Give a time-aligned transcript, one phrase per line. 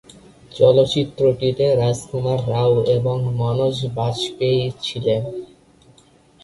[0.51, 5.21] চলচ্চিত্রটিতে রাজকুমার রাও এবং মনোজ বাজপেয়ী ছিলেন।